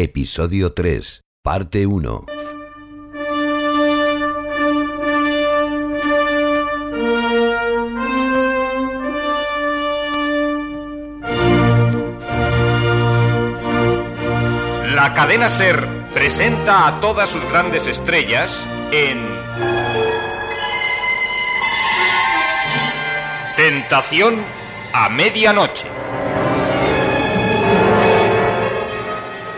Episodio 0.00 0.74
3, 0.74 1.24
parte 1.42 1.84
1. 1.84 2.26
La 14.94 15.14
cadena 15.16 15.50
Ser 15.50 15.84
presenta 16.14 16.86
a 16.86 17.00
todas 17.00 17.28
sus 17.28 17.44
grandes 17.46 17.88
estrellas 17.88 18.56
en 18.92 19.26
Tentación 23.56 24.44
a 24.92 25.08
medianoche. 25.08 25.88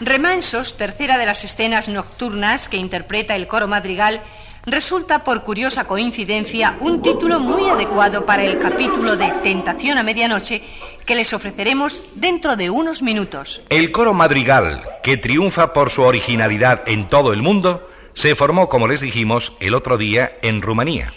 Remansos, 0.00 0.76
tercera 0.76 1.18
de 1.18 1.26
las 1.26 1.44
escenas 1.44 1.88
nocturnas 1.88 2.68
que 2.68 2.78
interpreta 2.78 3.36
el 3.36 3.46
coro 3.46 3.68
madrigal, 3.68 4.22
resulta 4.66 5.22
por 5.22 5.44
curiosa 5.44 5.84
coincidencia 5.84 6.76
un 6.80 7.00
título 7.00 7.38
muy 7.38 7.68
adecuado 7.68 8.26
para 8.26 8.44
el 8.44 8.58
capítulo 8.58 9.16
de 9.16 9.30
Tentación 9.42 9.98
a 9.98 10.02
Medianoche 10.02 10.62
que 11.06 11.14
les 11.14 11.32
ofreceremos 11.32 12.02
dentro 12.14 12.56
de 12.56 12.70
unos 12.70 13.02
minutos. 13.02 13.62
El 13.68 13.92
coro 13.92 14.14
madrigal, 14.14 14.82
que 15.02 15.16
triunfa 15.16 15.72
por 15.72 15.90
su 15.90 16.02
originalidad 16.02 16.82
en 16.86 17.06
todo 17.08 17.32
el 17.32 17.42
mundo, 17.42 17.89
se 18.14 18.34
formó, 18.34 18.68
como 18.68 18.88
les 18.88 19.00
dijimos, 19.00 19.52
el 19.60 19.74
otro 19.74 19.98
día 19.98 20.32
en 20.42 20.62
Rumanía. 20.62 21.12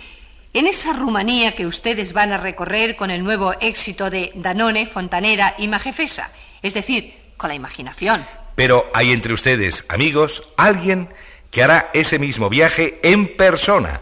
En 0.53 0.67
esa 0.67 0.93
Rumanía 0.93 1.55
que 1.55 1.65
ustedes 1.65 2.13
van 2.13 2.31
a 2.31 2.37
recorrer 2.37 2.95
con 2.95 3.09
el 3.09 3.23
nuevo 3.23 3.53
éxito 3.59 4.09
de 4.09 4.31
Danone, 4.35 4.85
Fontanera 4.85 5.55
y 5.57 5.67
Majefesa, 5.67 6.31
es 6.61 6.73
decir, 6.73 7.13
con 7.37 7.47
la 7.47 7.55
imaginación. 7.55 8.23
Pero 8.55 8.85
hay 8.93 9.11
entre 9.11 9.33
ustedes, 9.33 9.83
amigos, 9.89 10.43
alguien 10.57 11.09
que 11.49 11.63
hará 11.63 11.89
ese 11.93 12.19
mismo 12.19 12.49
viaje 12.49 12.99
en 13.03 13.35
persona 13.35 14.01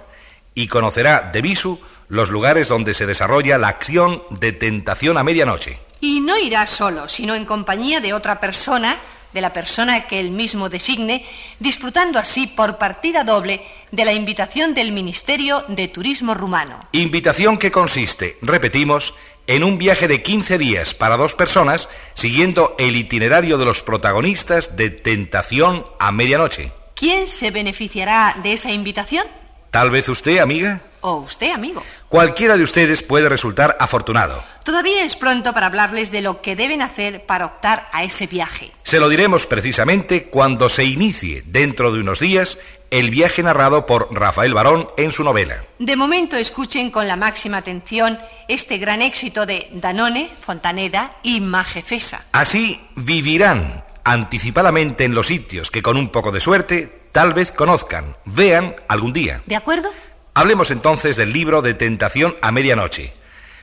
y 0.54 0.68
conocerá 0.68 1.30
de 1.34 1.42
visu 1.42 1.80
los 2.10 2.30
lugares 2.30 2.68
donde 2.68 2.94
se 2.94 3.06
desarrolla 3.06 3.58
la 3.58 3.70
acción 3.70 4.24
de 4.30 4.52
tentación 4.52 5.18
a 5.18 5.24
medianoche. 5.24 5.80
Y 6.02 6.20
no 6.20 6.38
irá 6.38 6.68
solo, 6.68 7.08
sino 7.08 7.36
en 7.36 7.46
compañía 7.46 8.02
de 8.02 8.14
otra 8.14 8.42
persona, 8.42 9.00
de 9.34 9.42
la 9.42 9.54
persona 9.54 10.08
que 10.08 10.20
él 10.20 10.32
mismo 10.32 10.70
designe, 10.70 11.26
disfrutando 11.60 12.20
así 12.20 12.48
por 12.48 12.78
partida 12.78 13.24
doble 13.24 13.62
de 13.92 14.06
la 14.06 14.14
invitación 14.14 14.74
del 14.74 14.92
Ministerio 14.92 15.66
de 15.68 15.88
Turismo 15.88 16.34
rumano. 16.34 16.88
Invitación 16.92 17.58
que 17.58 17.72
consiste, 17.72 18.38
repetimos, 18.42 19.14
en 19.48 19.64
un 19.64 19.78
viaje 19.78 20.08
de 20.08 20.22
15 20.22 20.58
días 20.58 20.94
para 20.94 21.18
dos 21.18 21.36
personas, 21.36 21.90
siguiendo 22.14 22.76
el 22.78 22.96
itinerario 22.96 23.58
de 23.58 23.66
los 23.66 23.84
protagonistas 23.84 24.78
de 24.78 24.90
Tentación 24.90 25.86
a 26.00 26.12
Medianoche. 26.12 26.72
¿Quién 26.96 27.28
se 27.28 27.52
beneficiará 27.52 28.38
de 28.44 28.54
esa 28.54 28.72
invitación? 28.72 29.26
Tal 29.72 29.90
vez 29.90 30.10
usted, 30.10 30.40
amiga. 30.40 30.82
O 31.00 31.16
usted, 31.16 31.52
amigo. 31.52 31.82
Cualquiera 32.10 32.58
de 32.58 32.64
ustedes 32.64 33.02
puede 33.02 33.30
resultar 33.30 33.78
afortunado. 33.80 34.44
Todavía 34.66 35.06
es 35.06 35.16
pronto 35.16 35.54
para 35.54 35.68
hablarles 35.68 36.12
de 36.12 36.20
lo 36.20 36.42
que 36.42 36.58
deben 36.58 36.82
hacer 36.82 37.26
para 37.26 37.46
optar 37.46 37.88
a 37.94 38.04
ese 38.04 38.28
viaje. 38.28 38.74
Se 38.84 39.00
lo 39.00 39.08
diremos 39.08 39.46
precisamente 39.46 40.26
cuando 40.26 40.68
se 40.68 40.84
inicie, 40.84 41.42
dentro 41.46 41.94
de 41.94 42.02
unos 42.02 42.20
días, 42.20 42.60
el 42.90 43.12
viaje 43.12 43.42
narrado 43.44 43.86
por 43.86 44.10
Rafael 44.12 44.54
Barón 44.54 44.88
en 44.98 45.14
su 45.14 45.24
novela. 45.24 45.64
De 45.80 45.96
momento 45.96 46.36
escuchen 46.36 46.92
con 46.92 47.08
la 47.08 47.16
máxima 47.16 47.58
atención 47.58 48.20
este 48.50 48.78
gran 48.78 49.02
éxito 49.02 49.46
de 49.46 49.70
Danone, 49.72 50.32
Fontaneda 50.42 51.16
y 51.24 51.40
Majefesa. 51.40 52.26
Así 52.34 52.82
vivirán 52.98 53.86
anticipadamente 54.04 55.06
en 55.06 55.16
los 55.16 55.28
sitios 55.28 55.72
que 55.72 55.82
con 55.82 55.96
un 55.96 56.10
poco 56.10 56.34
de 56.34 56.42
suerte 56.42 57.01
tal 57.12 57.34
vez 57.34 57.52
conozcan, 57.52 58.18
vean 58.26 58.76
algún 58.88 59.14
día. 59.14 59.42
¿De 59.46 59.56
acuerdo? 59.56 59.90
Hablemos 60.34 60.72
entonces 60.72 61.16
del 61.16 61.34
libro 61.34 61.62
de 61.62 61.74
Tentación 61.74 62.36
a 62.42 62.52
Medianoche. 62.52 63.14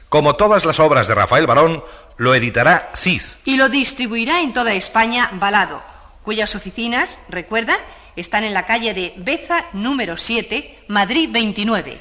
Como 0.09 0.37
todas 0.37 0.65
las 0.65 0.81
obras 0.81 1.07
de 1.07 1.15
Rafael 1.15 1.47
Barón, 1.47 1.83
lo 2.17 2.35
editará 2.35 2.93
CID. 2.97 3.23
Y 3.45 3.57
lo 3.57 3.69
distribuirá 3.69 4.41
en 4.41 4.53
toda 4.53 4.73
España 4.73 5.31
Balado, 5.35 5.83
cuyas 6.25 6.55
oficinas, 6.55 7.19
recuerdan, 7.29 7.79
están 8.17 8.45
en 8.45 8.55
la 8.55 8.67
calle 8.67 8.95
de 8.95 9.15
Beza 9.17 9.67
número 9.73 10.17
7, 10.17 10.85
Madrid 10.89 11.29
29. 11.31 11.99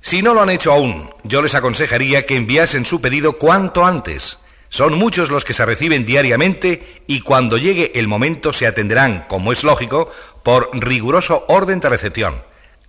Si 0.00 0.22
no 0.22 0.34
lo 0.34 0.42
han 0.42 0.50
hecho 0.50 0.72
aún, 0.72 1.10
yo 1.22 1.42
les 1.42 1.54
aconsejaría 1.54 2.24
que 2.24 2.36
enviasen 2.36 2.86
su 2.86 3.00
pedido 3.00 3.34
cuanto 3.38 3.84
antes. 3.84 4.38
Son 4.70 4.96
muchos 4.96 5.30
los 5.30 5.44
que 5.44 5.52
se 5.52 5.66
reciben 5.66 6.06
diariamente 6.06 7.02
y 7.08 7.20
cuando 7.20 7.58
llegue 7.58 7.90
el 7.96 8.06
momento 8.06 8.52
se 8.52 8.68
atenderán, 8.68 9.26
como 9.28 9.50
es 9.50 9.64
lógico, 9.64 10.10
por 10.44 10.70
riguroso 10.72 11.44
orden 11.48 11.80
de 11.80 11.88
recepción. 11.88 12.44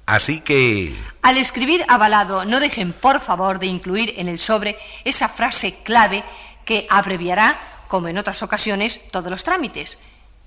Así 0.05 0.41
que... 0.41 0.95
Al 1.23 1.37
escribir 1.37 1.83
avalado, 1.87 2.45
no 2.45 2.59
dejen 2.59 2.93
por 2.93 3.19
favor 3.19 3.57
de 3.57 3.65
incluir 3.65 4.13
en 4.17 4.27
el 4.27 4.37
sobre 4.37 4.77
esa 5.05 5.27
frase 5.27 5.79
clave 5.83 6.23
que 6.65 6.85
abreviará, 6.87 7.59
como 7.87 8.07
en 8.07 8.19
otras 8.19 8.43
ocasiones, 8.43 9.01
todos 9.09 9.31
los 9.31 9.43
trámites. 9.43 9.97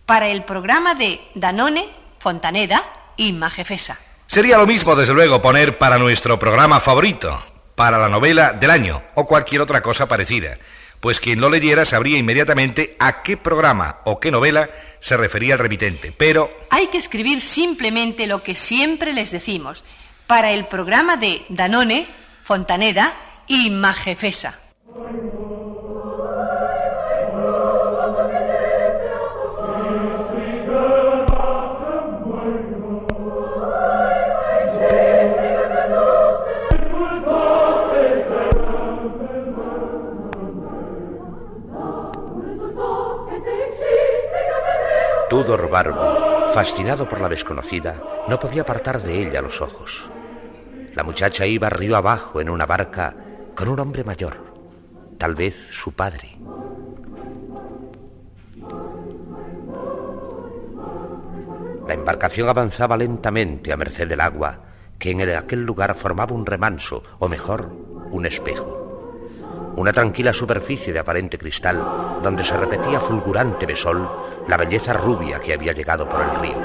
Para 0.07 0.29
el 0.29 0.45
programa 0.45 0.95
de 0.95 1.21
Danone, 1.35 1.89
Fontaneda 2.21 2.85
y 3.17 3.33
Majefesa. 3.33 3.99
Sería 4.27 4.59
lo 4.59 4.67
mismo, 4.67 4.95
desde 4.95 5.15
luego, 5.15 5.43
poner 5.43 5.79
para 5.79 5.99
nuestro 5.99 6.39
programa 6.39 6.79
favorito, 6.79 7.43
para 7.75 7.99
la 7.99 8.09
novela 8.09 8.53
del 8.53 8.71
año 8.71 9.03
o 9.15 9.27
cualquier 9.27 9.63
otra 9.63 9.83
cosa 9.83 10.07
parecida, 10.07 10.59
pues 11.05 11.21
quien 11.21 11.39
lo 11.39 11.51
leyera 11.51 11.85
sabría 11.85 12.17
inmediatamente 12.17 12.97
a 12.99 13.21
qué 13.21 13.37
programa 13.37 13.99
o 14.05 14.19
qué 14.19 14.31
novela 14.31 14.71
se 15.01 15.19
refería 15.19 15.53
el 15.53 15.59
remitente. 15.59 16.13
Pero 16.17 16.49
Hay 16.71 16.87
que 16.87 16.97
escribir 16.97 17.43
simplemente 17.43 18.27
lo 18.27 18.43
que 18.43 18.55
siempre 18.55 19.13
les 19.13 19.31
decimos. 19.31 19.85
Para 20.27 20.53
el 20.53 20.65
programa 20.65 21.19
de 21.19 21.45
Danone, 21.51 22.07
Fontaneda 22.43 23.13
y 23.47 23.69
Majefesa. 23.69 24.59
Tudor 45.29 45.71
Barbo, 45.71 46.53
fascinado 46.53 47.09
por 47.09 47.21
la 47.21 47.29
desconocida, 47.29 48.03
no 48.29 48.39
podía 48.39 48.63
apartar 48.63 49.03
de 49.03 49.23
ella 49.23 49.43
los 49.43 49.61
ojos. 49.61 50.05
La 50.95 51.03
muchacha 51.03 51.47
iba 51.47 51.69
río 51.71 51.97
abajo 51.97 52.41
en 52.41 52.51
una 52.51 52.67
barca 52.67 53.15
con 53.55 53.69
un 53.69 53.81
hombre 53.81 54.05
mayor, 54.05 54.37
tal 55.19 55.35
vez 55.35 55.57
su 55.71 55.93
padre. 55.93 56.39
embarcación 61.95 62.49
avanzaba 62.49 62.99
lentamente 62.99 63.73
a 63.73 63.77
merced 63.77 64.07
del 64.07 64.21
agua, 64.21 64.59
que 64.99 65.11
en 65.11 65.23
aquel 65.31 65.65
lugar 65.65 65.95
formaba 65.95 66.35
un 66.35 66.45
remanso, 66.45 67.03
o 67.19 67.29
mejor, 67.29 67.73
un 68.11 68.27
espejo. 68.27 68.84
Una 69.77 69.93
tranquila 69.93 70.33
superficie 70.33 70.93
de 70.93 71.01
aparente 71.01 71.37
cristal, 71.37 72.21
donde 72.23 72.45
se 72.45 72.57
repetía 72.57 73.01
fulgurante 73.01 73.67
de 73.67 73.75
sol 73.75 74.09
la 74.47 74.57
belleza 74.57 74.93
rubia 74.93 75.41
que 75.41 75.53
había 75.53 75.73
llegado 75.73 76.09
por 76.09 76.21
el 76.21 76.31
río. 76.41 76.59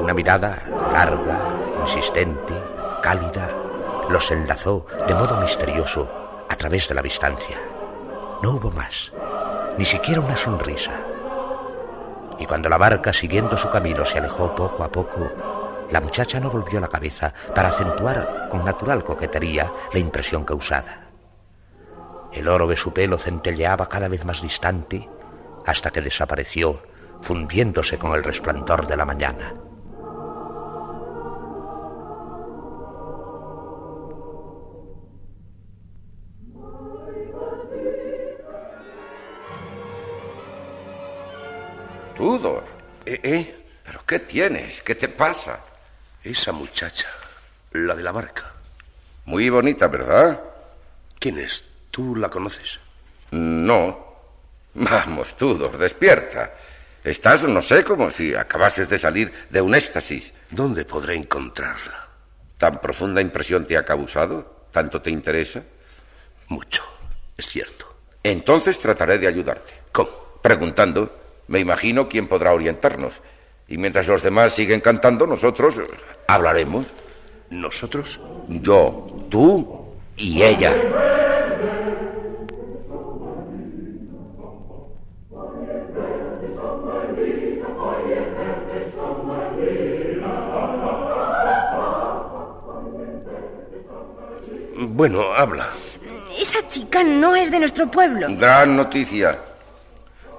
Una 0.00 0.14
mirada 0.14 0.62
larga, 0.90 1.38
insistente, 1.82 2.54
cálida, 3.02 3.50
los 4.08 4.30
enlazó 4.30 4.86
de 5.06 5.14
modo 5.14 5.36
misterioso 5.36 6.08
a 6.48 6.56
través 6.56 6.88
de 6.88 6.94
la 6.94 7.02
distancia. 7.02 7.58
No 8.42 8.52
hubo 8.52 8.70
más, 8.70 9.12
ni 9.76 9.84
siquiera 9.84 10.22
una 10.22 10.36
sonrisa. 10.36 10.92
Y 12.38 12.46
cuando 12.46 12.70
la 12.70 12.78
barca, 12.78 13.12
siguiendo 13.12 13.56
su 13.56 13.68
camino, 13.68 14.04
se 14.06 14.18
alejó 14.18 14.54
poco 14.54 14.82
a 14.82 14.90
poco, 14.90 15.30
la 15.90 16.00
muchacha 16.00 16.38
no 16.38 16.50
volvió 16.50 16.80
la 16.80 16.88
cabeza 16.88 17.32
para 17.54 17.70
acentuar 17.70 18.48
con 18.48 18.64
natural 18.64 19.02
coquetería 19.02 19.72
la 19.92 19.98
impresión 19.98 20.44
causada. 20.44 21.08
El 22.32 22.46
oro 22.48 22.66
de 22.68 22.76
su 22.76 22.92
pelo 22.92 23.18
centelleaba 23.18 23.88
cada 23.88 24.08
vez 24.08 24.24
más 24.24 24.40
distante 24.40 25.08
hasta 25.66 25.90
que 25.90 26.00
desapareció, 26.00 26.82
fundiéndose 27.22 27.98
con 27.98 28.12
el 28.12 28.22
resplandor 28.22 28.86
de 28.86 28.96
la 28.96 29.04
mañana. 29.04 29.54
Tudor. 42.16 42.64
¿Eh? 43.06 43.20
¿Eh? 43.22 43.64
¿Pero 43.82 44.00
qué 44.06 44.18
tienes? 44.20 44.82
¿Qué 44.82 44.94
te 44.94 45.08
pasa? 45.08 45.60
Esa 46.22 46.52
muchacha, 46.52 47.08
la 47.72 47.94
de 47.94 48.02
la 48.02 48.12
barca. 48.12 48.52
Muy 49.24 49.48
bonita, 49.48 49.86
¿verdad? 49.88 50.38
¿Quién 51.18 51.38
es? 51.38 51.64
¿Tú 51.90 52.14
la 52.16 52.28
conoces? 52.28 52.78
No. 53.30 54.06
Vamos, 54.74 55.36
Tudor, 55.36 55.78
despierta. 55.78 56.52
Estás, 57.02 57.44
no 57.44 57.62
sé, 57.62 57.82
como 57.82 58.10
si 58.10 58.34
acabases 58.34 58.88
de 58.90 58.98
salir 58.98 59.32
de 59.48 59.60
un 59.62 59.74
éxtasis. 59.74 60.32
¿Dónde 60.50 60.84
podré 60.84 61.16
encontrarla? 61.16 62.06
¿Tan 62.58 62.78
profunda 62.80 63.22
impresión 63.22 63.66
te 63.66 63.78
ha 63.78 63.84
causado? 63.84 64.66
¿Tanto 64.70 65.00
te 65.00 65.10
interesa? 65.10 65.62
Mucho, 66.48 66.82
es 67.36 67.46
cierto. 67.46 67.86
Entonces 68.22 68.78
trataré 68.78 69.18
de 69.18 69.28
ayudarte. 69.28 69.72
¿Cómo? 69.90 70.10
Preguntando. 70.42 71.18
Me 71.48 71.58
imagino 71.60 72.08
quién 72.08 72.28
podrá 72.28 72.52
orientarnos. 72.52 73.14
Y 73.70 73.78
mientras 73.78 74.08
los 74.08 74.20
demás 74.20 74.52
siguen 74.52 74.80
cantando, 74.80 75.24
nosotros 75.28 75.76
hablaremos. 76.26 76.86
¿Nosotros? 77.50 78.18
Yo, 78.48 79.06
tú 79.30 79.94
y 80.16 80.42
ella. 80.42 80.74
Bueno, 94.80 95.32
habla. 95.32 95.68
Esa 96.40 96.66
chica 96.66 97.04
no 97.04 97.36
es 97.36 97.52
de 97.52 97.60
nuestro 97.60 97.88
pueblo. 97.88 98.26
Gran 98.30 98.76
noticia. 98.76 99.49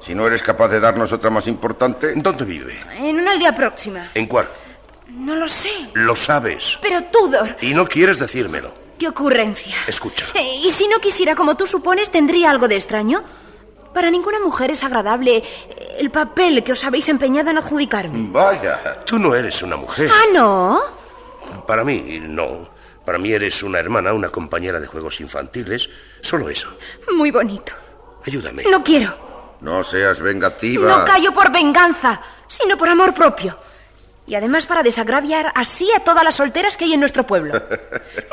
Si 0.06 0.16
no 0.16 0.26
eres 0.28 0.42
capaz 0.42 0.68
de 0.70 0.80
darnos 0.80 1.12
otra 1.14 1.30
más 1.30 1.48
importante. 1.48 2.14
¿Dónde 2.16 2.44
vive? 2.44 2.80
En 2.98 3.20
una 3.20 3.32
aldea 3.32 3.54
próxima. 3.56 4.10
¿En 4.14 4.26
cuál? 4.26 4.50
No 5.10 5.36
lo 5.36 5.48
sé. 5.48 5.70
Lo 5.94 6.16
sabes. 6.16 6.78
Pero 6.82 7.04
Tudor. 7.12 7.58
Y 7.62 7.74
no 7.74 7.86
quieres 7.88 8.18
decírmelo. 8.20 8.74
¿Qué 8.98 9.08
ocurrencia? 9.08 9.76
Escucha. 9.88 10.28
Eh, 10.36 10.62
¿Y 10.64 10.70
si 10.72 10.88
no 10.88 11.00
quisiera 11.00 11.36
como 11.36 11.58
tú 11.58 11.66
supones, 11.68 12.10
tendría 12.12 12.52
algo 12.52 12.68
de 12.68 12.76
extraño? 12.76 13.24
Para 13.94 14.10
ninguna 14.10 14.40
mujer 14.40 14.72
es 14.72 14.84
agradable 14.84 15.38
eh, 15.38 15.96
el 16.00 16.12
papel 16.12 16.64
que 16.64 16.72
os 16.72 16.84
habéis 16.84 17.10
empeñado 17.10 17.50
en 17.50 17.58
adjudicarme. 17.58 18.30
Vaya. 18.32 19.04
Tú 19.06 19.20
no 19.20 19.36
eres 19.36 19.62
una 19.62 19.76
mujer. 19.76 20.10
Ah, 20.12 20.26
¿no? 20.34 20.82
Para 21.68 21.84
mí, 21.84 22.20
no. 22.22 22.70
Para 23.06 23.18
mí 23.18 23.32
eres 23.34 23.62
una 23.64 23.80
hermana, 23.80 24.14
una 24.14 24.30
compañera 24.30 24.80
de 24.80 24.88
juegos 24.88 25.20
infantiles. 25.20 25.90
Solo 26.22 26.50
eso. 26.50 26.70
Muy 27.16 27.32
bonito. 27.32 27.74
Ayúdame. 28.26 28.64
No 28.70 28.84
quiero. 28.84 29.31
No 29.62 29.84
seas 29.84 30.20
vengativa. 30.20 30.88
No 30.88 31.06
callo 31.06 31.32
por 31.34 31.52
venganza, 31.52 32.20
sino 32.48 32.76
por 32.78 32.90
amor 32.90 33.14
propio. 33.14 33.58
Y 34.26 34.36
además 34.36 34.66
para 34.66 34.84
desagraviar 34.84 35.52
así 35.56 35.92
a 35.96 36.04
todas 36.04 36.24
las 36.24 36.36
solteras 36.36 36.78
que 36.78 36.86
hay 36.86 36.94
en 36.94 37.00
nuestro 37.00 37.26
pueblo. 37.26 37.54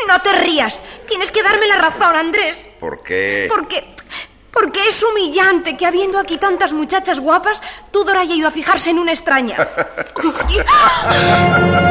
No 0.07 0.23
te 0.23 0.33
rías. 0.33 0.83
Tienes 1.07 1.31
que 1.31 1.43
darme 1.43 1.69
la 1.69 1.77
razón, 1.77 2.17
Andrés. 2.17 2.57
¿Por 2.81 3.03
qué? 3.03 3.47
Porque... 3.49 3.95
Porque 4.51 4.81
es 4.89 5.03
humillante 5.03 5.77
que 5.77 5.85
habiendo 5.85 6.19
aquí 6.19 6.39
tantas 6.39 6.73
muchachas 6.73 7.21
guapas, 7.21 7.63
Tudor 7.91 8.17
haya 8.17 8.35
ido 8.35 8.49
a 8.49 8.51
fijarse 8.51 8.89
en 8.91 8.99
una 8.99 9.13
extraña. 9.13 9.57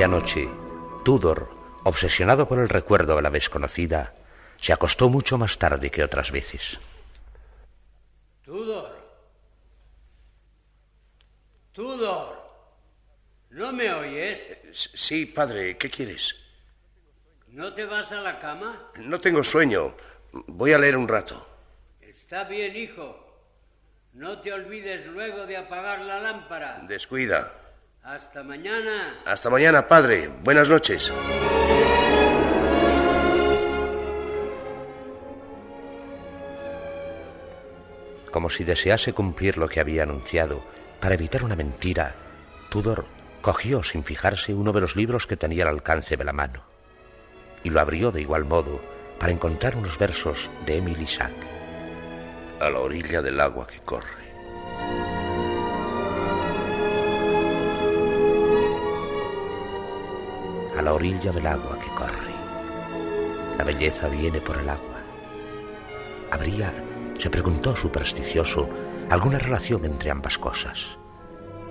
Aquella 0.00 0.16
noche, 0.16 0.48
Tudor, 1.04 1.50
obsesionado 1.84 2.48
por 2.48 2.58
el 2.58 2.70
recuerdo 2.70 3.16
de 3.16 3.20
la 3.20 3.28
desconocida, 3.28 4.14
se 4.58 4.72
acostó 4.72 5.10
mucho 5.10 5.36
más 5.36 5.58
tarde 5.58 5.90
que 5.90 6.02
otras 6.02 6.30
veces. 6.30 6.80
Tudor. 8.42 8.96
Tudor. 11.72 12.34
¿No 13.50 13.74
me 13.74 13.92
oyes? 13.92 14.40
Sí, 14.72 15.26
padre, 15.26 15.76
¿qué 15.76 15.90
quieres? 15.90 16.34
¿No 17.48 17.74
te 17.74 17.84
vas 17.84 18.10
a 18.10 18.22
la 18.22 18.38
cama? 18.38 18.90
No 18.96 19.20
tengo 19.20 19.44
sueño. 19.44 19.94
Voy 20.32 20.72
a 20.72 20.78
leer 20.78 20.96
un 20.96 21.08
rato. 21.08 21.46
Está 22.00 22.44
bien, 22.44 22.74
hijo. 22.74 23.38
No 24.14 24.40
te 24.40 24.50
olvides 24.50 25.04
luego 25.08 25.44
de 25.44 25.58
apagar 25.58 26.00
la 26.00 26.20
lámpara. 26.20 26.80
Descuida. 26.88 27.52
Hasta 28.02 28.42
mañana. 28.42 29.20
Hasta 29.24 29.50
mañana, 29.50 29.86
padre. 29.86 30.28
Buenas 30.42 30.68
noches. 30.68 31.12
Como 38.32 38.48
si 38.48 38.64
desease 38.64 39.12
cumplir 39.12 39.58
lo 39.58 39.68
que 39.68 39.80
había 39.80 40.04
anunciado, 40.04 40.64
para 41.00 41.14
evitar 41.14 41.44
una 41.44 41.56
mentira, 41.56 42.14
Tudor 42.70 43.06
cogió 43.42 43.82
sin 43.82 44.04
fijarse 44.04 44.54
uno 44.54 44.72
de 44.72 44.80
los 44.80 44.96
libros 44.96 45.26
que 45.26 45.36
tenía 45.36 45.64
al 45.64 45.70
alcance 45.70 46.16
de 46.16 46.24
la 46.24 46.32
mano 46.32 46.70
y 47.62 47.70
lo 47.70 47.80
abrió 47.80 48.10
de 48.10 48.22
igual 48.22 48.44
modo 48.44 48.80
para 49.18 49.32
encontrar 49.32 49.76
unos 49.76 49.98
versos 49.98 50.50
de 50.64 50.78
Emily 50.78 51.06
Sack. 51.06 51.34
A 52.60 52.70
la 52.70 52.78
orilla 52.78 53.22
del 53.22 53.40
agua 53.40 53.66
que 53.66 53.80
corre. 53.80 54.19
A 60.80 60.82
la 60.82 60.94
orilla 60.94 61.30
del 61.30 61.46
agua 61.46 61.78
que 61.78 61.94
corre. 61.94 62.32
La 63.58 63.64
belleza 63.64 64.08
viene 64.08 64.40
por 64.40 64.56
el 64.56 64.66
agua. 64.66 65.02
¿Habría, 66.30 66.72
se 67.18 67.28
preguntó 67.28 67.76
supersticioso, 67.76 68.66
alguna 69.10 69.38
relación 69.38 69.84
entre 69.84 70.10
ambas 70.10 70.38
cosas? 70.38 70.86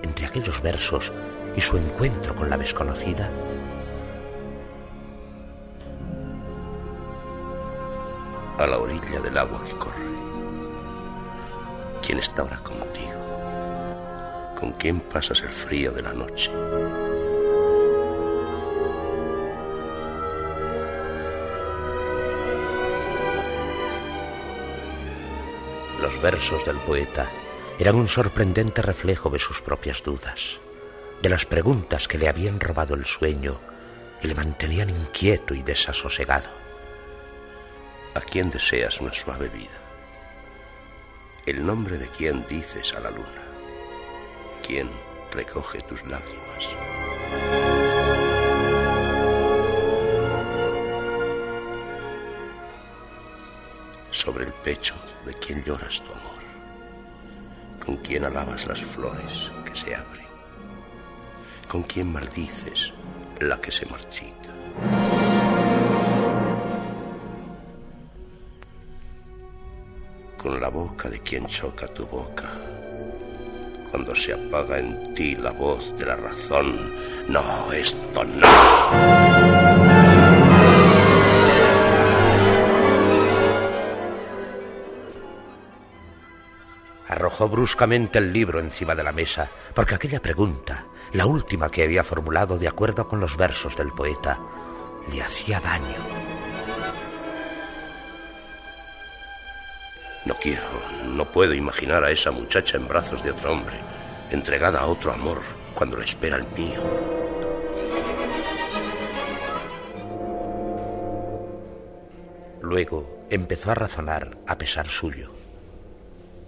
¿Entre 0.04 0.26
aquellos 0.26 0.62
versos 0.62 1.12
y 1.56 1.60
su 1.60 1.76
encuentro 1.76 2.36
con 2.36 2.50
la 2.50 2.56
desconocida? 2.56 3.28
A 8.58 8.64
la 8.64 8.78
orilla 8.78 9.18
del 9.20 9.36
agua 9.36 9.60
que 9.64 9.72
corre. 9.72 10.06
¿Quién 12.00 12.20
está 12.20 12.42
ahora 12.42 12.58
contigo? 12.58 14.54
¿Con 14.60 14.70
quién 14.74 15.00
pasas 15.00 15.42
el 15.42 15.50
frío 15.50 15.90
de 15.90 16.02
la 16.02 16.12
noche? 16.12 16.52
Versos 26.22 26.64
del 26.64 26.78
poeta 26.78 27.30
eran 27.78 27.94
un 27.94 28.08
sorprendente 28.08 28.82
reflejo 28.82 29.30
de 29.30 29.38
sus 29.38 29.62
propias 29.62 30.02
dudas, 30.02 30.58
de 31.22 31.28
las 31.28 31.46
preguntas 31.46 32.08
que 32.08 32.18
le 32.18 32.28
habían 32.28 32.60
robado 32.60 32.94
el 32.94 33.04
sueño 33.04 33.60
y 34.22 34.28
le 34.28 34.34
mantenían 34.34 34.90
inquieto 34.90 35.54
y 35.54 35.62
desasosegado. 35.62 36.48
¿A 38.14 38.20
quién 38.20 38.50
deseas 38.50 39.00
una 39.00 39.12
suave 39.12 39.48
vida? 39.48 39.80
¿El 41.46 41.64
nombre 41.64 41.96
de 41.96 42.08
quién 42.08 42.46
dices 42.48 42.92
a 42.94 43.00
la 43.00 43.10
luna? 43.10 43.50
quien 44.66 44.90
recoge 45.32 45.80
tus 45.82 46.00
lágrimas. 46.06 46.68
Sobre 54.10 54.44
el 54.44 54.52
pecho 54.52 54.94
de 55.24 55.34
quien 55.34 55.62
lloras 55.64 56.02
tu 56.02 56.12
amor, 56.12 56.42
con 57.84 57.96
quien 57.98 58.24
alabas 58.24 58.66
las 58.66 58.80
flores 58.80 59.50
que 59.64 59.74
se 59.74 59.94
abren, 59.94 60.26
con 61.68 61.82
quien 61.82 62.12
maldices 62.12 62.92
la 63.40 63.60
que 63.60 63.70
se 63.70 63.86
marchita. 63.86 64.50
Con 70.36 70.60
la 70.60 70.68
boca 70.68 71.08
de 71.10 71.20
quien 71.20 71.46
choca 71.46 71.86
tu 71.88 72.06
boca, 72.06 72.48
cuando 73.90 74.14
se 74.14 74.32
apaga 74.32 74.78
en 74.78 75.12
ti 75.14 75.34
la 75.36 75.50
voz 75.50 75.94
de 75.98 76.06
la 76.06 76.16
razón. 76.16 76.94
No, 77.28 77.72
esto 77.72 78.24
no. 78.24 79.89
Arrojó 87.40 87.56
bruscamente 87.56 88.18
el 88.18 88.34
libro 88.34 88.60
encima 88.60 88.94
de 88.94 89.02
la 89.02 89.12
mesa, 89.12 89.50
porque 89.74 89.94
aquella 89.94 90.20
pregunta, 90.20 90.84
la 91.14 91.24
última 91.24 91.70
que 91.70 91.82
había 91.82 92.04
formulado 92.04 92.58
de 92.58 92.68
acuerdo 92.68 93.08
con 93.08 93.18
los 93.18 93.34
versos 93.38 93.74
del 93.78 93.94
poeta, 93.94 94.38
le 95.10 95.22
hacía 95.22 95.58
daño. 95.58 95.96
No 100.26 100.34
quiero, 100.34 100.68
no 101.06 101.32
puedo 101.32 101.54
imaginar 101.54 102.04
a 102.04 102.10
esa 102.10 102.30
muchacha 102.30 102.76
en 102.76 102.86
brazos 102.86 103.22
de 103.22 103.30
otro 103.30 103.52
hombre, 103.52 103.80
entregada 104.30 104.80
a 104.80 104.86
otro 104.86 105.10
amor 105.10 105.40
cuando 105.72 105.96
la 105.96 106.04
espera 106.04 106.36
el 106.36 106.46
mío. 106.48 106.82
Luego 112.60 113.26
empezó 113.30 113.70
a 113.70 113.76
razonar 113.76 114.36
a 114.46 114.58
pesar 114.58 114.88
suyo. 114.88 115.40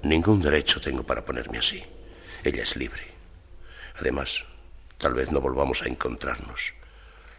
Ningún 0.03 0.41
derecho 0.41 0.81
tengo 0.81 1.05
para 1.05 1.25
ponerme 1.25 1.59
así. 1.59 1.83
Ella 2.43 2.65
es 2.65 2.77
libre. 2.77 3.03
Además, 4.01 4.45
tal 4.99 5.15
vez 5.15 5.31
no 5.31 5.41
volvamos 5.41 5.83
a 5.83 5.87
encontrarnos, 5.87 6.73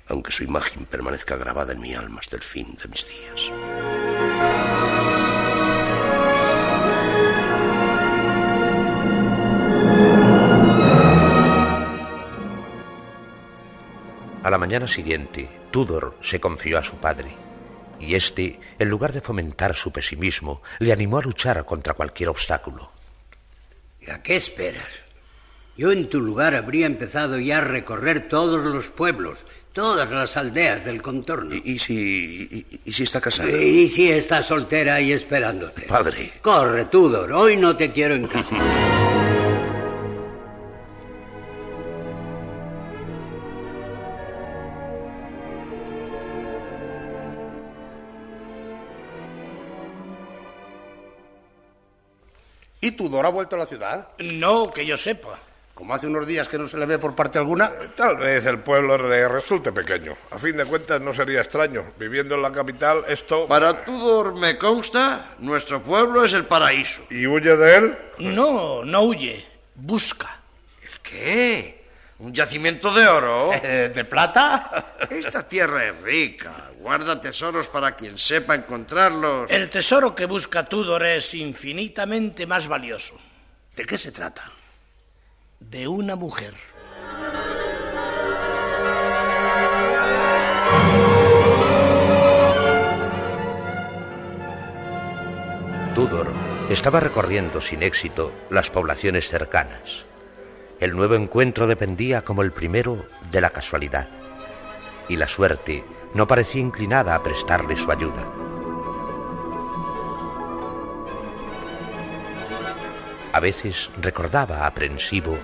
aunque 0.08 0.32
su 0.32 0.44
imagen 0.44 0.86
permanezca 0.86 1.36
grabada 1.36 1.74
en 1.74 1.82
mi 1.82 1.94
alma 1.94 2.20
hasta 2.20 2.38
el 2.38 2.42
fin 2.42 2.78
de 2.82 2.88
mis 2.88 3.06
días. 3.06 3.52
A 14.44 14.50
la 14.50 14.58
mañana 14.58 14.88
siguiente, 14.88 15.50
Tudor 15.72 16.18
se 16.22 16.40
confió 16.40 16.78
a 16.78 16.84
su 16.84 16.98
padre, 16.98 17.34
y 18.04 18.16
éste, 18.16 18.60
en 18.80 18.90
lugar 18.90 19.14
de 19.14 19.22
fomentar 19.22 19.76
su 19.76 19.92
pesimismo, 19.92 20.62
le 20.80 20.92
animó 20.92 21.20
a 21.20 21.24
luchar 21.24 21.66
contra 21.66 21.94
cualquier 21.94 22.30
obstáculo. 22.30 22.92
¿Y 24.02 24.12
a 24.12 24.22
qué 24.22 24.36
esperas? 24.36 25.04
Yo 25.78 25.92
en 25.92 26.10
tu 26.10 26.22
lugar 26.22 26.56
habría 26.56 26.86
empezado 26.86 27.40
ya 27.40 27.58
a 27.58 27.62
recorrer 27.62 28.28
todos 28.28 28.64
los 28.64 28.88
pueblos, 28.88 29.40
todas 29.72 30.10
las 30.12 30.38
aldeas 30.38 30.86
del 30.86 31.02
contorno. 31.02 31.56
¿Y, 31.56 31.80
si, 31.80 31.94
y, 31.94 32.80
y 32.86 32.94
si 32.94 33.04
está 33.04 33.20
casada? 33.20 33.52
Y 33.52 33.90
si 33.90 34.12
está 34.12 34.44
soltera 34.44 35.02
y 35.02 35.14
esperándote. 35.14 35.84
Padre. 35.84 36.34
Corre, 36.42 36.86
Tudor, 36.86 37.32
hoy 37.32 37.58
no 37.58 37.76
te 37.76 37.92
quiero 37.92 38.14
en 38.14 38.28
casa. 38.28 39.03
¿Y 52.84 52.92
Tudor 52.92 53.26
ha 53.26 53.30
vuelto 53.30 53.56
a 53.56 53.60
la 53.60 53.66
ciudad? 53.66 54.10
No, 54.20 54.70
que 54.74 54.86
yo 54.86 54.98
sepa. 54.98 55.40
Como 55.74 55.94
hace 55.94 56.06
unos 56.06 56.28
días 56.28 56.50
que 56.50 56.58
no 56.58 56.68
se 56.68 56.78
le 56.78 56.86
ve 56.86 57.00
por 57.00 57.16
parte 57.16 57.40
alguna. 57.40 57.72
Tal 57.96 58.18
vez 58.18 58.46
el 58.46 58.60
pueblo 58.60 58.98
le 59.08 59.26
resulte 59.30 59.72
pequeño. 59.72 60.18
A 60.32 60.38
fin 60.38 60.58
de 60.58 60.66
cuentas 60.66 61.00
no 61.00 61.14
sería 61.14 61.40
extraño. 61.40 61.94
Viviendo 61.98 62.36
en 62.36 62.42
la 62.42 62.52
capital, 62.52 63.06
esto... 63.08 63.48
Para 63.48 63.86
Tudor 63.86 64.36
me 64.36 64.58
consta, 64.58 65.34
nuestro 65.40 65.82
pueblo 65.82 66.26
es 66.26 66.34
el 66.34 66.44
paraíso. 66.44 67.04
¿Y 67.10 67.26
huye 67.26 67.56
de 67.56 67.76
él? 67.78 67.98
No, 68.18 68.84
no 68.84 69.04
huye. 69.04 69.46
Busca. 69.76 70.42
¿El 70.82 71.00
qué? 71.00 71.83
¿Un 72.24 72.34
yacimiento 72.34 72.94
de 72.94 73.06
oro? 73.06 73.52
¿De 73.62 74.06
plata? 74.06 74.96
Esta 75.10 75.46
tierra 75.46 75.90
es 75.90 76.02
rica. 76.02 76.72
Guarda 76.80 77.20
tesoros 77.20 77.68
para 77.68 77.96
quien 77.96 78.18
sepa 78.18 78.56
encontrarlos. 78.56 79.52
El 79.52 79.70
tesoro 79.70 80.16
que 80.16 80.26
busca 80.26 80.64
Tudor 80.64 81.06
es 81.06 81.34
infinitamente 81.34 82.48
más 82.48 82.66
valioso. 82.66 83.16
¿De 83.76 83.84
qué 83.84 83.98
se 83.98 84.14
trata? 84.14 84.50
De 85.60 85.86
una 85.86 86.16
mujer. 86.16 86.54
Tudor 95.94 96.32
estaba 96.70 97.02
recorriendo 97.02 97.60
sin 97.60 97.84
éxito 97.84 98.32
las 98.50 98.70
poblaciones 98.70 99.28
cercanas. 99.28 100.06
El 100.80 100.96
nuevo 100.96 101.16
encuentro 101.16 101.68
dependía 101.68 102.24
como 102.24 102.42
el 102.42 102.52
primero 102.52 103.06
de 103.32 103.42
la 103.42 103.50
casualidad, 103.50 104.08
y 105.08 105.16
la 105.16 105.28
suerte 105.28 105.84
no 106.14 106.28
parecía 106.28 106.62
inclinada 106.62 107.16
a 107.16 107.24
prestarle 107.24 107.76
su 107.76 107.92
ayuda. 107.92 108.26
A 113.34 113.40
veces 113.40 113.90
recordaba 114.00 114.68
aprensivo 114.68 115.38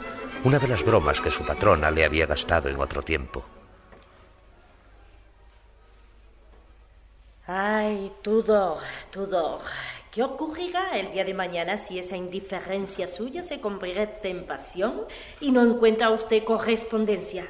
una 0.44 0.60
de 0.60 0.68
las 0.68 0.86
bromas 0.86 1.20
que 1.20 1.32
su 1.32 1.44
patrona 1.44 1.90
le 1.90 2.06
había 2.06 2.28
gastado 2.28 2.70
en 2.70 2.80
otro 2.80 3.02
tiempo. 3.02 3.44
Ay, 7.48 8.12
Tudor, 8.22 8.78
Tudor, 9.10 9.62
¿qué 10.12 10.24
ocurrirá 10.24 10.98
el 10.98 11.12
día 11.12 11.24
de 11.24 11.34
mañana 11.34 11.78
si 11.78 12.00
esa 12.00 12.18
indiferencia 12.18 13.08
suya 13.08 13.44
se 13.44 13.60
convierte 13.60 14.30
en 14.30 14.46
pasión 14.46 15.06
y 15.40 15.52
no 15.52 15.64
encuentra 15.64 16.10
usted 16.12 16.44
correspondencia? 16.44 17.48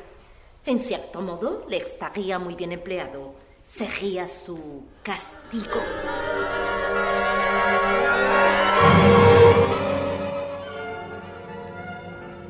En 0.65 0.79
cierto 0.79 1.21
modo, 1.21 1.65
le 1.67 1.77
estaría 1.77 2.37
muy 2.37 2.55
bien 2.55 2.71
empleado. 2.71 3.33
Sería 3.65 4.27
su 4.27 4.83
castigo. 5.03 5.81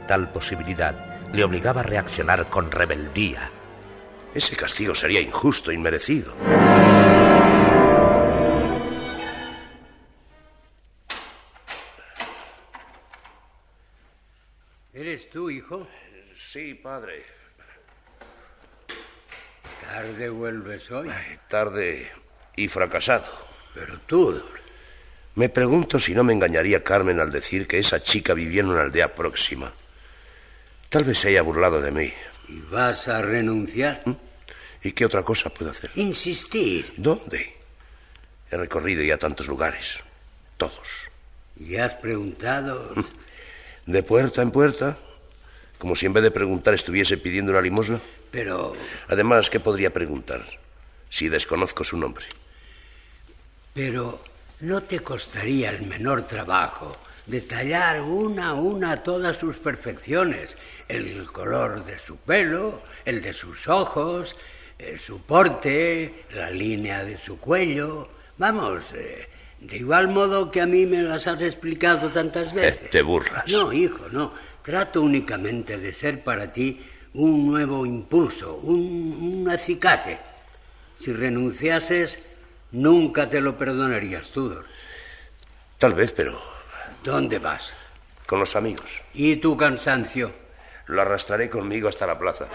Tal 0.07 0.31
posibilidad 0.31 1.31
le 1.31 1.43
obligaba 1.43 1.81
a 1.81 1.83
reaccionar 1.83 2.47
con 2.47 2.71
rebeldía. 2.71 3.51
Ese 4.33 4.55
castigo 4.55 4.95
sería 4.95 5.21
injusto, 5.21 5.71
inmerecido. 5.71 6.33
Hijo? 15.59 15.87
Sí, 16.33 16.73
padre. 16.73 17.23
Tarde 19.81 20.29
vuelves 20.29 20.89
hoy. 20.91 21.09
Tarde 21.47 22.11
y 22.55 22.67
fracasado. 22.67 23.27
Pero 23.73 23.99
tú, 24.07 24.41
Me 25.35 25.47
pregunto 25.47 25.99
si 25.99 26.13
no 26.13 26.23
me 26.23 26.33
engañaría 26.33 26.83
Carmen 26.83 27.19
al 27.19 27.31
decir 27.31 27.65
que 27.67 27.79
esa 27.79 28.01
chica 28.01 28.33
vivía 28.33 28.61
en 28.61 28.69
una 28.69 28.81
aldea 28.81 29.13
próxima. 29.13 29.71
Tal 30.89 31.03
vez 31.05 31.19
se 31.19 31.29
haya 31.29 31.43
burlado 31.43 31.79
de 31.79 31.91
mí. 31.91 32.11
¿Y 32.49 32.59
vas 32.61 33.07
a 33.07 33.21
renunciar? 33.21 34.01
¿Mm? 34.05 34.15
¿Y 34.83 34.91
qué 34.91 35.05
otra 35.05 35.23
cosa 35.23 35.49
puedo 35.49 35.71
hacer? 35.71 35.91
Insistir. 35.95 36.93
¿Dónde? 36.97 37.55
He 38.51 38.57
recorrido 38.57 39.03
ya 39.03 39.17
tantos 39.17 39.47
lugares. 39.47 39.99
Todos. 40.57 41.09
¿Y 41.57 41.75
has 41.77 41.93
preguntado? 41.95 42.93
De 43.85 44.03
puerta 44.03 44.41
en 44.41 44.51
puerta. 44.51 44.97
Como 45.79 45.95
si 45.95 46.05
en 46.05 46.13
vez 46.13 46.23
de 46.23 46.31
preguntar 46.31 46.75
estuviese 46.75 47.17
pidiendo 47.17 47.51
una 47.51 47.61
limosna. 47.61 47.99
Pero... 48.29 48.73
Además, 49.07 49.49
¿qué 49.49 49.59
podría 49.59 49.91
preguntar 49.91 50.45
si 51.09 51.29
desconozco 51.29 51.83
su 51.83 51.97
nombre? 51.97 52.25
Pero 53.73 54.21
no 54.59 54.83
te 54.83 54.99
costaría 54.99 55.71
el 55.71 55.87
menor 55.87 56.27
trabajo 56.27 56.95
detallar 57.25 58.01
una 58.01 58.49
a 58.49 58.53
una 58.53 59.03
todas 59.03 59.37
sus 59.37 59.57
perfecciones, 59.57 60.57
el 60.87 61.25
color 61.27 61.85
de 61.85 61.99
su 61.99 62.17
pelo, 62.17 62.81
el 63.05 63.21
de 63.21 63.33
sus 63.33 63.67
ojos, 63.67 64.35
eh, 64.77 64.97
su 64.97 65.21
porte, 65.21 66.25
la 66.33 66.49
línea 66.49 67.03
de 67.03 67.17
su 67.17 67.39
cuello. 67.39 68.09
Vamos, 68.37 68.83
eh, 68.95 69.29
de 69.59 69.77
igual 69.77 70.07
modo 70.07 70.49
que 70.51 70.61
a 70.61 70.65
mí 70.65 70.85
me 70.85 71.03
las 71.03 71.27
has 71.27 71.41
explicado 71.41 72.09
tantas 72.09 72.53
veces. 72.53 72.89
te 72.89 73.01
burlas. 73.01 73.45
No, 73.47 73.71
hijo, 73.71 74.07
no. 74.11 74.33
Trato 74.63 75.01
únicamente 75.01 75.77
de 75.77 75.91
ser 75.93 76.23
para 76.23 76.51
ti 76.51 76.79
un 77.13 77.47
nuevo 77.47 77.85
impulso, 77.85 78.55
un, 78.57 79.41
un 79.43 79.49
acicate. 79.49 80.19
Si 81.01 81.11
renunciases, 81.13 82.19
nunca 82.71 83.29
te 83.29 83.41
lo 83.41 83.57
perdonarías, 83.57 84.29
Tudor. 84.29 84.65
Tal 85.77 85.93
vez, 85.93 86.11
pero 86.11 86.39
¿Dónde 87.03 87.39
vas? 87.39 87.73
con 88.25 88.39
los 88.39 88.55
amigos. 88.55 88.85
¿Y 89.13 89.37
tu 89.37 89.57
cansancio? 89.57 90.31
Lo 90.87 91.01
arrastraré 91.01 91.49
conmigo 91.49 91.89
hasta 91.89 92.05
la 92.05 92.19
plaza. 92.19 92.45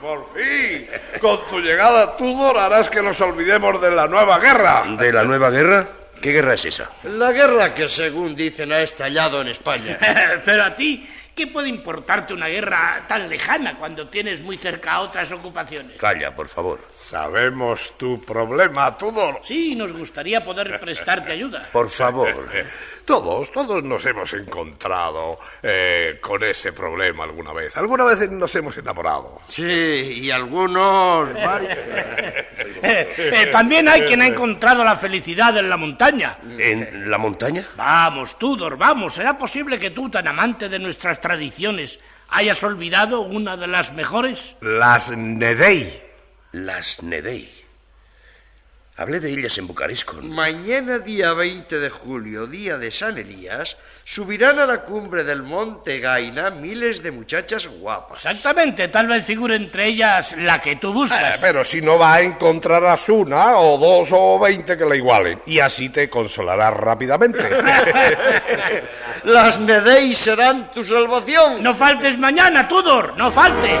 Por 0.00 0.24
fin. 0.32 0.88
Con 1.20 1.46
tu 1.48 1.60
llegada, 1.60 2.16
Tudor, 2.16 2.58
harás 2.58 2.88
que 2.88 3.02
nos 3.02 3.20
olvidemos 3.20 3.80
de 3.80 3.90
la 3.90 4.06
nueva 4.06 4.38
guerra. 4.38 4.84
¿De 4.98 5.12
la 5.12 5.24
nueva 5.24 5.50
guerra? 5.50 5.86
¿Qué 6.20 6.32
guerra 6.32 6.54
es 6.54 6.64
esa? 6.64 6.90
La 7.04 7.32
guerra 7.32 7.74
que, 7.74 7.88
según 7.88 8.34
dicen, 8.34 8.72
ha 8.72 8.80
estallado 8.80 9.40
en 9.40 9.48
España. 9.48 9.98
Pero 10.44 10.64
a 10.64 10.74
ti, 10.74 11.06
¿qué 11.40 11.46
puede 11.46 11.70
importarte 11.70 12.34
una 12.34 12.48
guerra 12.48 13.02
tan 13.08 13.26
lejana 13.26 13.74
cuando 13.78 14.06
tienes 14.08 14.42
muy 14.42 14.58
cerca 14.58 15.00
otras 15.00 15.32
ocupaciones? 15.32 15.96
Calla, 15.96 16.34
por 16.34 16.48
favor. 16.48 16.80
Sabemos 16.92 17.94
tu 17.96 18.20
problema, 18.20 18.94
Tudor. 18.98 19.40
Sí, 19.42 19.74
nos 19.74 19.90
gustaría 19.90 20.44
poder 20.44 20.78
prestarte 20.78 21.32
ayuda. 21.32 21.66
Por 21.72 21.88
favor. 21.88 22.46
Todos, 23.06 23.50
todos 23.50 23.82
nos 23.82 24.04
hemos 24.04 24.32
encontrado 24.34 25.38
eh, 25.62 26.18
con 26.20 26.44
ese 26.44 26.72
problema 26.72 27.24
alguna 27.24 27.52
vez. 27.52 27.76
Alguna 27.76 28.04
vez 28.04 28.30
nos 28.30 28.54
hemos 28.54 28.76
enamorado. 28.76 29.40
Sí, 29.48 29.62
y 29.62 30.30
algunos... 30.30 31.30
Eh, 32.82 33.14
eh, 33.16 33.46
también 33.52 33.88
hay 33.88 34.02
quien 34.02 34.22
ha 34.22 34.26
encontrado 34.26 34.82
la 34.82 34.96
felicidad 34.96 35.56
en 35.58 35.68
la 35.68 35.76
montaña. 35.76 36.38
¿En 36.58 37.10
la 37.10 37.18
montaña? 37.18 37.66
Vamos, 37.76 38.38
Tudor, 38.38 38.78
vamos. 38.78 39.14
¿Será 39.14 39.36
posible 39.36 39.78
que 39.78 39.90
tú, 39.90 40.08
tan 40.08 40.26
amante 40.26 40.68
de 40.68 40.78
nuestras 40.78 41.20
tradiciones, 41.30 42.00
hayas 42.28 42.60
olvidado 42.64 43.20
una 43.20 43.56
de 43.56 43.68
las 43.68 43.92
mejores? 43.92 44.56
Las 44.60 45.16
Nedei. 45.16 46.02
Las 46.50 47.00
Nedei. 47.04 47.59
Hablé 49.00 49.18
de 49.18 49.30
ellas 49.30 49.56
en 49.56 49.66
Bucarest 49.66 50.04
con... 50.04 50.28
Mañana, 50.28 50.98
día 50.98 51.32
20 51.32 51.78
de 51.78 51.88
julio, 51.88 52.46
día 52.46 52.76
de 52.76 52.90
San 52.90 53.16
Elías, 53.16 53.78
subirán 54.04 54.58
a 54.58 54.66
la 54.66 54.82
cumbre 54.82 55.24
del 55.24 55.42
monte 55.42 56.00
Gaina 56.00 56.50
miles 56.50 57.02
de 57.02 57.10
muchachas 57.10 57.66
guapas. 57.66 58.18
Exactamente, 58.18 58.88
tal 58.88 59.06
vez 59.06 59.24
figure 59.24 59.56
entre 59.56 59.88
ellas 59.88 60.36
la 60.36 60.60
que 60.60 60.76
tú 60.76 60.92
buscas. 60.92 61.36
Eh, 61.36 61.38
pero 61.40 61.64
si 61.64 61.80
no 61.80 61.98
va, 61.98 62.20
encontrarás 62.20 63.08
una 63.08 63.56
o 63.56 63.78
dos 63.78 64.10
o 64.12 64.38
veinte 64.38 64.76
que 64.76 64.84
la 64.84 64.96
igualen. 64.96 65.40
Y 65.46 65.60
así 65.60 65.88
te 65.88 66.10
consolarás 66.10 66.74
rápidamente. 66.74 67.48
Las 69.24 69.58
Nedei 69.60 70.12
serán 70.12 70.70
tu 70.72 70.84
salvación. 70.84 71.62
No 71.62 71.74
faltes 71.74 72.18
mañana, 72.18 72.68
Tudor, 72.68 73.16
no 73.16 73.30
faltes. 73.30 73.80